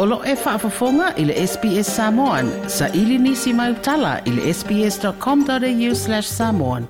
Olo 0.00 0.20
e 0.24 0.34
whaafafonga 0.34 1.14
i 1.16 1.24
le 1.24 1.34
SPS 1.46 1.88
Samoan. 1.96 2.50
Sa 2.70 2.86
ili 2.94 3.18
nisi 3.18 3.52
mai 3.52 3.72
utala 3.72 4.20
i 4.24 4.30
le 4.30 4.54
sps.com.au 4.54 5.94
slash 5.98 6.28
samoan. 6.28 6.86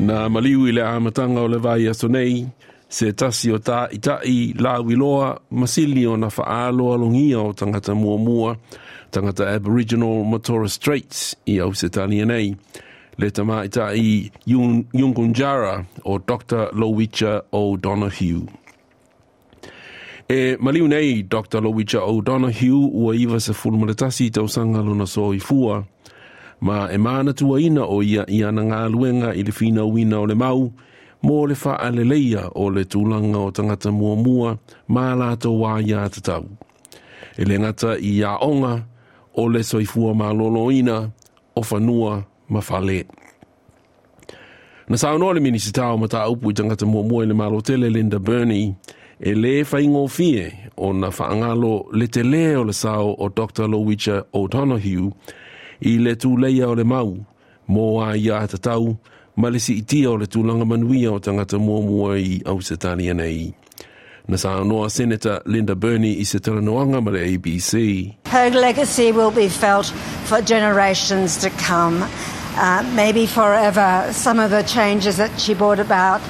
Nā 0.00 0.28
maliu 0.30 0.66
i 0.68 0.74
le 0.76 0.84
āmatanga 0.84 1.40
o 1.40 1.48
le 1.50 1.56
vai 1.58 1.86
aso 1.90 2.10
nei, 2.12 2.42
se 2.88 3.14
tasi 3.18 3.50
o 3.56 3.62
tā 3.64 3.86
i 4.28 4.36
la 4.60 4.76
wiloa 4.84 5.32
masili 5.50 6.04
o 6.06 6.16
na 6.20 6.28
whaalo 6.30 6.92
alongia 6.94 7.40
o 7.40 7.52
tangata 7.56 7.94
mua 7.98 8.18
mua, 8.28 8.52
tangata 9.10 9.48
Aboriginal 9.56 10.20
Matora 10.24 10.68
Straits 10.70 11.30
i 11.48 11.56
au 11.64 11.72
se 11.74 11.88
tani 11.88 12.20
nei 12.28 12.52
le 13.22 13.26
tama 13.34 13.56
i 13.64 13.68
ta 13.76 13.86
i 14.08 14.30
Yungunjara 15.00 15.74
o 16.04 16.12
Dr. 16.18 16.62
Lowicha 16.72 17.32
O'Donohue. 17.52 18.42
E 20.34 20.56
maliu 20.60 20.86
nei 20.88 21.22
Dr. 21.22 21.60
Lowicha 21.64 22.00
O'Donohue 22.12 22.88
ua 23.00 23.12
iwa 23.22 23.38
sa 23.44 23.52
fulmaratasi 23.60 24.24
i 24.26 24.30
tau 24.34 24.46
sanga 24.54 24.80
luna 24.86 25.06
so 25.14 25.22
i 25.34 25.40
fua, 25.48 25.76
ma 26.66 26.78
e 26.92 26.98
mana 27.06 27.30
tua 27.38 27.56
ina 27.66 27.82
o 27.84 27.96
ia 28.10 28.22
i 28.36 28.44
ana 28.48 28.62
ngā 28.70 28.82
luenga 28.92 29.34
i 29.34 29.42
le 29.46 29.52
fina 29.58 29.82
uina 29.92 30.16
o 30.22 30.26
le 30.30 30.34
mau, 30.42 30.62
mō 31.26 31.36
le 31.50 31.56
wha 31.64 31.72
aleleia 31.86 32.42
o 32.62 32.68
le 32.74 32.82
tūlanga 32.92 33.38
o 33.38 33.50
tangata 33.56 33.90
mua 33.98 34.14
mua, 34.24 34.50
mā 34.94 35.06
lātou 35.20 35.58
wā 35.64 35.72
ia 35.82 36.06
te 36.10 36.38
E 37.40 37.44
le 37.46 37.58
ngata 37.58 37.96
i 38.10 38.14
a 38.26 38.36
onga, 38.38 38.76
o 39.34 39.48
le 39.48 39.60
soifua 39.62 40.14
mā 40.14 40.30
lolo 40.34 40.70
ina, 40.74 41.10
o 41.58 41.62
fanua 41.62 42.22
ma 42.48 42.60
fale. 42.64 43.04
Na 44.88 44.96
sa 44.96 45.12
ono 45.12 45.32
le 45.36 45.40
minisita 45.40 45.92
o 45.92 45.98
mata 46.00 46.24
upu 46.32 46.50
i 46.50 46.52
tangata 46.56 46.86
mua 46.88 47.02
mua 47.02 47.22
le 47.28 47.34
marotele 47.34 47.88
Linda 47.92 48.18
Burney 48.18 48.64
e 49.20 49.30
le 49.34 49.60
whaingo 49.68 50.06
fie 50.08 50.70
o 50.80 50.92
na 50.92 51.08
whaangalo 51.16 51.74
le 51.92 52.06
te 52.08 52.22
leo 52.22 52.64
le 52.64 52.72
sao 52.72 53.08
o 53.22 53.26
Dr. 53.28 53.68
o 54.40 54.48
Tonohiu 54.48 55.12
i 55.80 55.92
le 56.04 56.12
tū 56.16 56.38
leia 56.42 56.68
o 56.68 56.74
le 56.74 56.84
mau 56.84 57.12
mō 57.68 57.86
a 58.06 58.16
i 58.16 58.46
tau 58.64 58.96
ma 59.36 59.48
le 59.50 59.58
si 59.60 59.76
itia 59.82 60.10
o 60.10 60.16
le 60.16 60.26
tūlanga 60.26 60.64
manuia 60.64 61.12
o 61.12 61.18
tangata 61.20 61.58
mua 61.58 61.80
mua 61.82 62.16
i 62.18 62.40
au 62.46 62.60
se 62.60 62.74
nei. 63.12 63.52
Na 64.28 64.36
sa 64.36 64.50
anoa 64.60 64.88
Senator 64.90 65.42
Linda 65.46 65.74
Burney 65.74 66.16
i 66.20 66.24
se 66.24 66.38
teranoanga 66.38 67.00
ma 67.02 67.10
le 67.10 67.20
ABC. 67.20 68.16
Her 68.26 68.50
legacy 68.50 69.12
will 69.12 69.30
be 69.30 69.48
felt 69.48 69.86
for 70.24 70.40
generations 70.40 71.36
to 71.36 71.50
come. 71.50 72.04
uh, 72.58 72.82
maybe 72.94 73.24
forever, 73.26 74.08
some 74.12 74.38
of 74.40 74.50
the 74.50 74.62
changes 74.62 75.16
that 75.16 75.40
she 75.40 75.54
brought 75.54 75.78
about, 75.78 76.20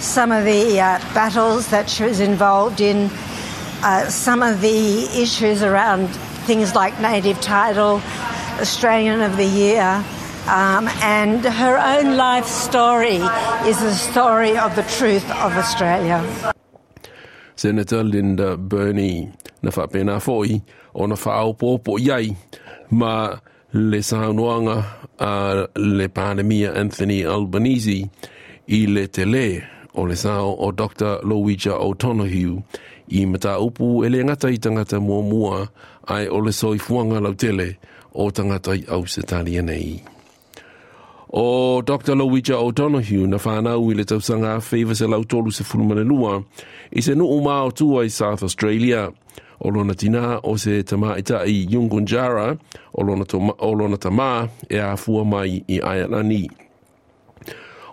some 0.00 0.30
of 0.30 0.44
the 0.44 0.78
uh, 0.80 0.98
battles 1.14 1.68
that 1.68 1.88
she 1.88 2.04
was 2.04 2.20
involved 2.20 2.80
in, 2.82 3.10
uh, 3.82 4.06
some 4.10 4.42
of 4.42 4.60
the 4.60 5.04
issues 5.16 5.62
around 5.62 6.08
things 6.46 6.74
like 6.74 7.00
native 7.00 7.40
title, 7.40 8.00
Australian 8.60 9.22
of 9.22 9.36
the 9.38 9.44
Year. 9.46 10.04
Um, 10.46 10.88
and 11.02 11.44
her 11.44 11.76
own 11.78 12.16
life 12.18 12.44
story 12.46 13.20
is 13.68 13.80
the 13.80 13.94
story 13.94 14.56
of 14.58 14.74
the 14.76 14.82
truth 14.98 15.24
of 15.30 15.52
Australia. 15.56 16.22
Senator 17.56 18.02
Linda 18.02 18.56
Burney, 18.56 19.30
na 19.62 19.70
whapena 19.70 20.20
foi, 20.20 20.60
o 20.94 21.06
na 21.06 21.14
whaopopo 21.14 21.96
ma 22.90 23.36
le 23.72 24.02
sahanoanga 24.02 24.84
a 25.18 25.66
le 25.76 26.08
pandemia 26.08 26.72
Anthony 26.74 27.22
Albanese 27.24 28.08
i 28.66 28.86
le 28.86 29.06
tele 29.06 29.62
o 29.94 30.02
le 30.06 30.16
sao 30.16 30.52
o 30.58 30.72
Dr. 30.72 31.20
Louisa 31.22 31.78
O'Tonohue 31.78 32.62
i 33.08 33.26
mata 33.26 33.60
upu 33.60 34.04
e 34.04 34.08
le 34.08 34.24
ngata 34.24 34.50
i 34.50 34.58
tangata 34.58 35.00
mua 35.00 35.22
mua 35.22 35.68
ai 36.08 36.26
o 36.26 36.40
le 36.40 36.52
soi 36.52 36.78
lau 37.20 37.34
tele 37.34 37.76
o 38.14 38.30
tangata 38.30 38.74
i 38.74 38.82
au 38.90 39.06
se 39.06 39.22
nei. 39.62 40.02
O 41.32 41.80
Dr. 41.82 42.16
Louisa 42.16 42.56
O'Tonohue 42.58 43.26
na 43.28 43.36
whanau 43.38 43.90
i 43.90 43.94
le 43.94 44.04
tausanga 44.04 44.56
a 44.56 44.60
fewa 44.60 44.94
se 44.96 45.06
lau 45.06 45.22
tolu 45.24 45.50
se 45.52 45.62
fulumane 45.62 46.44
i 46.92 47.00
se 47.00 47.14
nu 47.14 47.24
umao 47.24 47.70
tua 47.70 48.02
i 48.04 48.08
South 48.10 48.42
Australia 48.42 49.10
o 49.60 49.70
lona 49.70 49.94
tina 49.94 50.40
o 50.42 50.56
se 50.58 50.82
tama 50.82 51.16
i 51.18 51.22
i 51.46 51.66
Yungunjara 51.70 52.56
o 52.94 53.02
lona, 53.02 53.24
to, 53.24 53.54
o 53.58 53.72
lona 53.72 53.96
tama 53.96 54.48
e 54.70 54.78
a 54.78 54.96
fua 54.96 55.24
mai 55.24 55.62
i 55.68 55.78
Ayanani. 55.82 56.48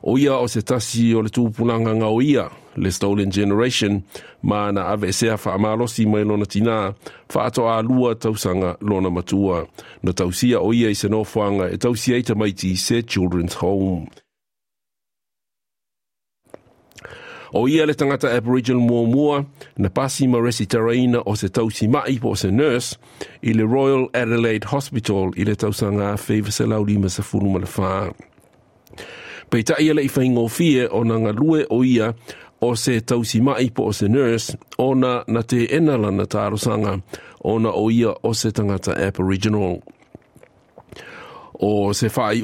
O 0.03 0.17
ia 0.17 0.37
o 0.37 0.47
se 0.47 0.61
tasi 0.61 1.15
o 1.15 1.21
le 1.21 1.29
tūpunanga 1.29 1.95
nga 1.95 2.07
o 2.07 2.21
ia, 2.21 2.49
le 2.77 2.91
Stolen 2.91 3.31
Generation, 3.31 4.01
ma 4.43 4.71
na 4.71 4.85
ave 4.93 5.11
sea 5.13 5.35
wha 5.35 5.53
amalosi 5.55 6.05
mai 6.05 6.23
lona 6.23 6.45
tina, 6.45 6.93
wha 7.33 7.45
ato 7.45 7.67
a 7.69 7.81
lua 7.81 8.15
tausanga 8.15 8.75
lona 8.81 9.09
matua. 9.09 9.65
Na 10.03 10.11
tausia 10.13 10.59
o 10.61 10.71
ia 10.73 10.89
i 10.89 10.95
se 10.95 11.09
nofuanga 11.09 11.69
e 11.73 11.77
tausia 11.77 12.15
i 12.17 12.23
tamaiti 12.23 12.75
se 12.77 13.01
Children's 13.01 13.55
Home. 13.59 14.07
O 17.53 17.67
ia 17.67 17.85
le 17.85 17.93
tangata 17.93 18.33
Aboriginal 18.35 18.81
Muamua 18.81 19.45
na 19.77 19.89
pasi 19.89 20.27
ma 20.27 20.37
resi 20.39 20.65
taraina 20.67 21.21
o 21.25 21.35
se 21.35 21.47
tausi 21.47 21.87
mai 21.87 22.19
po 22.19 22.33
se 22.35 22.51
nurse 22.51 22.97
i 23.43 23.53
le 23.53 23.63
Royal 23.63 24.09
Adelaide 24.13 24.65
Hospital 24.65 25.31
i 25.37 25.43
le 25.45 25.55
tausanga 25.55 26.17
fever 26.19 26.51
se 26.51 26.65
lauri 26.65 26.97
ma 26.97 27.07
sa 27.07 27.23
funu 27.23 27.51
ma 27.51 27.59
le 27.59 27.67
whaa. 27.77 28.11
Pei 29.49 29.63
ta 29.63 29.75
ia 29.79 29.93
le 29.93 30.03
i 30.03 30.11
whaingo 30.11 30.47
fie 30.51 30.87
o 30.91 31.03
na 31.07 31.15
ngā 31.23 31.31
lue 31.39 31.61
o 31.71 31.83
ia 31.87 32.09
o 32.61 32.73
se 32.75 32.99
tausi 33.07 33.39
mai 33.41 33.69
po 33.71 33.91
se 33.95 34.07
nurse 34.11 34.57
ona 34.77 35.21
na 35.31 35.41
te 35.41 35.63
enala 35.77 36.11
na 36.11 36.27
tārosanga 36.27 36.97
ona 37.47 37.71
o 37.71 37.87
ia 37.89 38.11
o 38.27 38.33
se 38.35 38.51
tangata 38.51 38.97
Aboriginal. 39.07 39.79
O 41.59 41.93
se 41.93 42.09
whai 42.11 42.43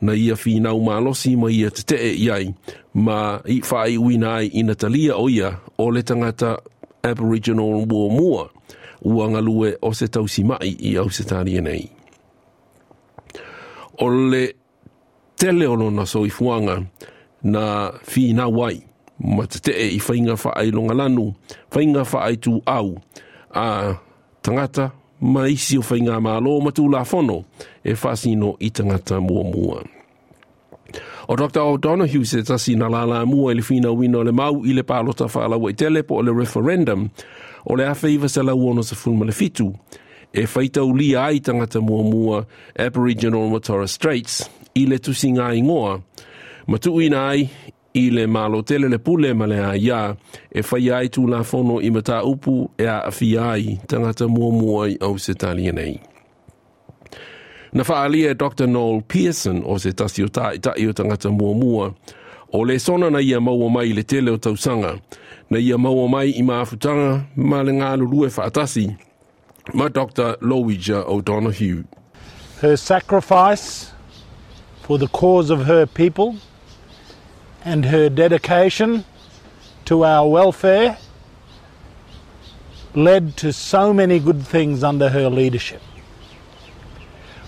na 0.00 0.12
ia 0.14 0.36
finau 0.36 0.80
malosi 0.82 1.32
ma 1.40 1.48
ia 1.52 1.68
te 1.76 1.82
tee 1.94 2.10
iai, 2.24 2.46
ma 3.06 3.18
i 3.44 3.56
whai 3.68 3.92
uina 4.04 4.28
ai 4.40 4.46
ina 4.60 4.74
talia 4.80 5.12
o 5.16 5.24
ia 5.38 5.48
o 5.82 5.90
le 5.94 6.00
tangata 6.08 6.50
Aboriginal 7.10 7.72
War 7.92 8.08
Mua, 8.16 8.44
ua 9.14 9.24
ngalue 9.32 9.68
o 9.86 9.92
se 9.98 10.06
tausi 10.14 10.42
mai 10.50 10.70
i 10.80 10.90
au 11.00 11.08
se 11.16 11.22
tāria 11.30 11.60
nei. 11.66 11.84
O 14.04 14.08
le 14.30 14.44
tele 15.38 15.64
ono 15.72 15.86
na 15.96 16.04
so 16.12 16.20
i 16.26 16.30
fuanga 16.36 16.76
na 17.52 17.64
whina 18.10 18.44
wai, 18.58 18.76
ma 19.34 19.44
te 19.50 19.58
tee 19.66 19.86
i 19.94 20.00
whainga 20.04 20.34
whaai 20.42 20.68
longa 20.76 20.94
lanu, 21.00 21.26
whainga 21.72 22.02
whaai 22.10 22.34
tu 22.44 22.52
au, 22.78 22.88
a 23.64 23.94
tangata 24.44 24.86
ma 25.20 25.48
isi 25.48 25.78
o 25.78 25.82
whainga 25.82 26.20
ma 26.20 26.34
alo 26.36 26.60
ma 26.60 26.70
la 26.90 27.04
whono 27.10 27.44
e 27.84 27.92
whasino 27.94 28.56
i 28.60 28.70
tangata 28.70 29.18
mua 29.20 29.42
mua. 29.44 29.82
O 31.28 31.34
Dr. 31.34 31.60
O'Donoghue 31.62 32.24
se 32.24 32.42
tasi 32.42 32.76
na 32.76 32.88
la 32.88 33.04
la 33.04 33.24
mua 33.24 33.52
ili 33.52 33.60
e 33.60 33.64
whina 33.64 33.90
wina 33.92 34.18
o 34.18 34.22
le 34.22 34.32
mau 34.32 34.62
i 34.64 34.72
le 34.72 34.82
pālota 34.84 35.26
whaala 35.28 35.56
wai 35.58 35.72
e 35.72 35.74
telepo 35.74 36.16
po 36.16 36.22
le 36.22 36.32
referendum 36.32 37.10
o 37.66 37.74
le 37.74 37.84
awheiva 37.84 38.28
se 38.28 38.42
la 38.42 38.52
uono 38.52 38.82
sa 38.84 38.94
fulma 38.94 39.24
le 39.24 39.32
fitu 39.32 39.74
e 40.32 40.46
whaitau 40.46 40.94
li 40.94 41.14
ai 41.16 41.40
tangata 41.40 41.80
mua 41.80 42.02
mua 42.04 42.46
Aboriginal 42.78 43.42
and 43.46 43.88
Straits 43.88 44.48
i 44.76 44.84
le 44.86 44.98
tusinga 44.98 45.52
i 45.56 45.62
ngoa 45.62 46.00
ma 46.66 46.78
ina 47.02 47.28
ai 47.28 47.50
i 47.96 48.10
le 48.10 48.26
malo 48.26 48.62
tele 48.62 48.88
le 48.88 48.98
pule 48.98 49.32
ma 49.34 49.46
ia 49.46 49.68
aia 49.70 50.02
e 50.52 50.60
fai 50.68 50.86
ai 50.96 51.08
tu 51.14 51.22
la 51.32 51.40
fono 51.50 51.74
i 51.86 51.90
mata 51.96 52.18
upu 52.30 52.54
e 52.78 52.84
a 52.94 52.98
afi 53.08 53.30
ai 53.48 53.66
tangata 53.90 54.24
mua 54.34 54.50
mua 54.60 54.82
i 54.88 54.94
au 55.06 55.14
se 55.24 55.32
talia 55.42 55.72
nei. 55.78 55.96
Na 57.74 57.82
faalia 57.88 58.28
e 58.30 58.34
Dr. 58.42 58.66
Noel 58.74 59.00
Pearson 59.10 59.58
o 59.70 59.74
se 59.82 59.90
tasi 59.98 60.20
o 60.22 60.28
tai 60.36 60.56
tai 60.64 60.82
o 60.88 60.92
tangata 60.98 61.28
mua 61.38 61.52
mua 61.62 61.86
o 62.56 62.64
le 62.68 62.76
sona 62.86 63.06
na 63.14 63.18
ia 63.28 63.40
maua 63.46 63.68
mai 63.76 63.88
le 63.96 64.02
tele 64.10 64.30
o 64.30 64.36
tausanga 64.44 64.92
na 65.50 65.58
ia 65.66 65.76
maua 65.84 66.06
mai 66.14 66.28
i 66.30 66.42
maafutanga 66.48 67.10
ma 67.50 67.58
le 67.66 67.72
ngalu 67.78 68.04
lue 68.12 68.28
faatasi 68.36 68.86
ma 69.76 69.86
Dr. 69.96 70.30
Lowija 70.48 70.98
O'Donoghue. 71.12 71.80
Her 72.60 72.76
sacrifice 72.90 73.66
for 74.84 74.96
the 75.02 75.08
cause 75.20 75.48
of 75.56 75.60
her 75.72 75.84
people– 76.00 76.30
and 77.66 77.84
her 77.86 78.08
dedication 78.08 79.04
to 79.84 80.04
our 80.04 80.28
welfare 80.28 80.96
led 82.94 83.36
to 83.36 83.52
so 83.52 83.92
many 83.92 84.20
good 84.20 84.46
things 84.46 84.84
under 84.84 85.08
her 85.08 85.28
leadership. 85.28 85.82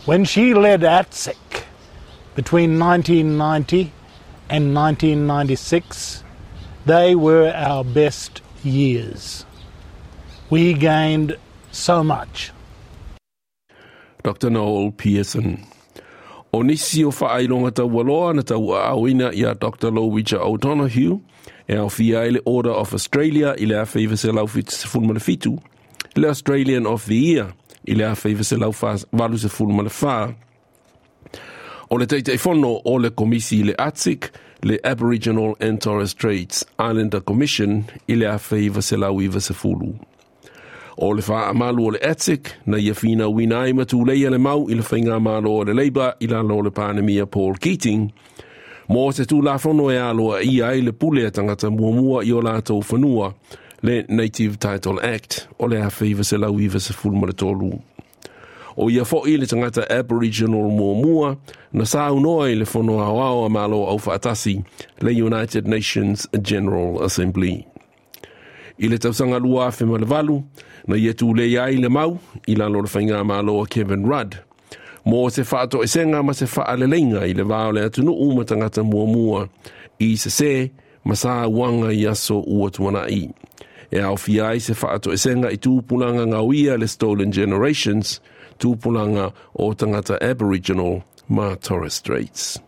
When 0.06 0.25
she 0.25 0.55
led 0.55 0.81
ATSIC 0.81 1.62
between 2.35 2.81
1990 2.81 3.93
and 4.50 4.75
1996, 4.75 6.25
they 6.85 7.15
were 7.15 7.53
our 7.55 7.85
best 7.85 8.43
years. 8.65 9.47
We 10.50 10.73
gained 10.75 11.37
so 11.70 12.03
much. 12.03 12.50
Dr. 14.25 14.50
Noel 14.50 14.91
Pearson. 14.91 15.65
O 16.52 16.62
nisi 16.62 17.04
o 17.04 17.10
whaailonga 17.10 17.70
tau 17.72 18.00
aloa 18.00 18.32
na 18.32 18.42
tau 18.42 18.70
aawina 18.74 19.32
i 19.36 19.42
a 19.44 19.54
Dr. 19.54 19.90
Lowitcher 19.92 20.40
O'Donohue, 20.40 21.20
e 21.68 21.76
au 21.76 21.90
fia 21.90 22.24
ele 22.24 22.40
Order 22.46 22.72
of 22.72 22.94
Australia 22.94 23.52
i 23.58 23.66
le 23.66 23.76
a 23.76 23.84
whaiva 23.84 24.16
se 24.16 24.32
lau 24.32 24.46
fitu 24.48 25.58
le 26.16 26.26
Australian 26.28 26.86
of 26.86 27.04
the 27.06 27.14
Year 27.20 27.50
i 27.86 27.94
le 27.94 28.04
a 28.08 28.14
whaiva 28.16 28.42
se 28.44 28.56
lau 28.56 28.72
walu 29.12 29.38
se 29.38 29.48
fulmale 29.48 29.90
whaa. 30.00 30.32
O 31.90 31.96
le 31.98 32.06
teiteifono 32.06 32.80
o 32.84 32.96
le 32.98 33.10
komisi 33.10 33.62
le 33.62 33.74
ATSIC 33.78 34.30
le 34.62 34.78
Aboriginal 34.84 35.54
and 35.60 35.80
Torres 35.82 36.10
Straits 36.16 36.64
Islander 36.80 37.20
Commission 37.20 37.84
i 38.08 38.14
le 38.14 38.24
a 38.26 38.38
whaiva 38.38 38.80
se 38.82 38.96
lau 38.96 39.20
iva 39.20 39.40
se 39.40 39.52
fulu. 39.54 39.94
o 41.00 41.12
le 41.14 41.22
wha 41.28 41.46
amalu 41.48 41.84
o 41.86 41.90
le 41.90 41.98
atik 42.02 42.48
na 42.66 42.78
ia 42.78 42.94
whina 43.02 43.28
wina 43.28 43.74
matu 43.74 44.04
leia 44.06 44.30
le 44.30 44.38
mau 44.38 44.66
i 44.70 44.74
le 44.74 44.82
whainga 44.82 45.14
amalo 45.14 45.52
o 45.60 45.64
le 45.64 45.74
leiba 45.74 46.14
i 46.20 46.26
la 46.26 46.40
lo 46.42 46.60
le 46.62 46.70
panemia 46.70 47.26
Paul 47.30 47.54
Keating, 47.62 48.10
mō 48.90 49.04
te 49.14 49.22
tū 49.30 49.38
la 49.42 49.54
whono 49.62 49.90
e 49.94 49.98
aloa 50.00 50.40
ia 50.42 50.72
i 50.74 50.80
le 50.82 50.92
pule 50.92 51.26
a 51.26 51.30
tangata 51.30 51.70
mua 51.70 52.24
i 52.26 52.32
o 52.34 52.42
lātou 52.42 52.82
whanua, 52.82 53.30
le 53.82 54.00
Native 54.08 54.58
Title 54.58 54.98
Act 55.06 55.46
o 55.58 55.66
le 55.70 55.78
hawhi 55.86 56.16
se 56.24 56.36
lau 56.36 56.58
se 56.78 56.92
fulma 56.94 57.26
le 57.26 57.32
tolu. 57.32 57.78
O 58.76 58.90
ia 58.90 59.04
fo 59.04 59.22
i 59.26 59.36
le 59.36 59.46
tangata 59.46 59.86
Aboriginal 59.90 60.68
mua 60.70 61.36
na 61.72 61.84
unoa 62.10 62.50
i 62.50 62.54
le 62.56 62.64
whono 62.64 62.98
a 62.98 63.46
a 63.46 63.48
malo 63.48 63.86
au 63.86 63.98
whaatasi 63.98 64.64
le 65.02 65.10
United 65.10 65.68
Nations 65.68 66.26
General 66.42 67.04
Assembly. 67.04 67.66
i 68.78 68.88
le 68.88 68.98
tausaga 68.98 69.36
alua 69.36 69.66
afe 69.66 69.84
na 70.86 70.96
ia 70.96 71.14
tulei 71.14 71.58
ai 71.58 71.76
le 71.76 71.88
mau 71.88 72.19
i 72.46 72.54
lalo 72.54 72.80
le 72.82 72.88
faiga 72.88 73.20
māloa 73.25 73.66
kevin 73.69 74.06
rudd 74.06 74.36
mo 75.04 75.28
se 75.30 75.42
faatoʻesega 75.42 76.22
ma 76.25 76.32
se 76.34 76.46
faaaleleiga 76.46 77.26
i 77.26 77.34
le 77.34 77.42
va 77.44 77.66
atunuu 77.69 78.36
ma 78.36 78.44
tagata 78.44 78.82
muamua 78.82 79.48
i 79.98 80.12
sesē 80.16 80.69
ma 81.04 81.14
sa 81.14 81.44
i 81.90 82.06
aso 82.06 82.40
ua 82.46 82.70
tuanaʻi 82.70 83.28
e 83.90 83.98
aofia 84.00 84.48
ai 84.48 84.60
se 84.60 84.72
faatoʻesega 84.72 85.50
i 85.52 85.56
tupulaga 85.58 86.24
gauia 86.26 86.76
le 86.78 86.86
stolen 86.86 87.32
generations 87.32 88.20
tupulaga 88.58 89.31
o 89.58 89.74
tagata 89.74 90.14
aboriginal 90.20 91.02
ma 91.28 91.56
torres 91.56 91.96
straits 91.98 92.58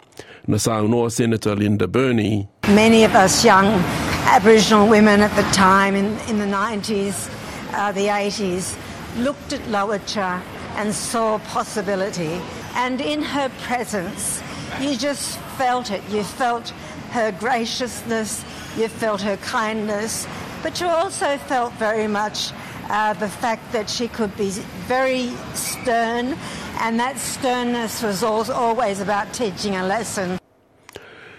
na 0.49 0.59
saunoa 0.59 1.11
senator 1.11 1.57
linda 1.57 1.87
burney 1.87 2.49
many 2.75 3.05
of 3.05 3.15
us 3.15 3.45
young 3.45 3.81
Aboriginal 4.25 4.89
women 4.89 5.23
at 5.23 5.35
the 5.35 5.43
time 5.53 5.97
in, 5.97 6.05
in 6.29 6.39
the 6.39 6.45
90s, 6.45 7.29
uh, 7.75 7.91
the 7.91 8.07
80s, 8.07 8.77
looked 9.19 9.53
at 9.53 9.61
Lowacha 9.63 10.41
and 10.77 10.95
saw 10.95 11.39
possibility. 11.49 12.41
And 12.77 13.01
in 13.01 13.23
her 13.23 13.51
presence, 13.63 14.41
you 14.81 14.97
just 14.97 15.37
felt 15.59 15.91
it. 15.91 16.01
You 16.11 16.23
felt 16.23 16.69
her 17.11 17.33
graciousness, 17.33 18.45
you 18.79 18.87
felt 18.87 19.21
her 19.23 19.37
kindness, 19.39 20.29
but 20.63 20.81
you 20.81 20.87
also 20.87 21.37
felt 21.37 21.73
very 21.73 22.07
much 22.07 22.53
uh, 22.89 23.15
the 23.15 23.29
fact 23.29 23.73
that 23.73 23.91
she 23.91 24.07
could 24.07 24.37
be 24.37 24.51
very 24.87 25.29
stern, 25.55 26.37
and 26.83 27.01
that 27.01 27.19
sternness 27.19 28.01
was 28.01 28.23
always 28.23 29.01
about 29.01 29.33
teaching 29.35 29.75
a 29.75 29.85
lesson. 29.85 30.39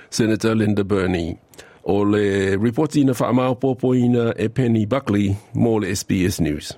Senator 0.09 0.53
Linda 0.53 0.83
Burney. 0.83 1.40
o 1.83 2.03
le 2.03 2.55
reporti 2.63 3.03
na 3.05 3.13
whaamau 3.13 3.53
pōpoina 3.55 4.33
e 4.37 4.47
Penny 4.49 4.85
Buckley 4.85 5.35
mō 5.55 5.79
le 5.81 5.93
SBS 5.95 6.39
News. 6.41 6.77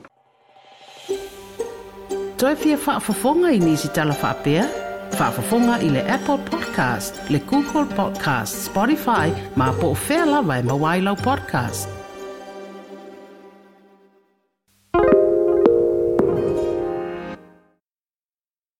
Toi 2.39 2.55
fia 2.59 2.77
whaafafonga 2.87 3.51
i 3.55 3.59
nisi 3.59 3.87
tala 3.95 4.15
whaapea? 4.23 4.65
Whaafafonga 5.13 5.79
i 5.85 5.89
le 5.89 6.03
Apple 6.09 6.39
Podcast, 6.51 7.21
le 7.29 7.39
Google 7.49 7.85
Podcast, 7.95 8.65
Spotify, 8.69 9.29
ma 9.55 9.71
po 9.79 9.93
whea 10.09 10.25
lawai 10.25 10.63
ma 10.63 10.77
wailau 10.83 11.15
podcast. 11.23 12.02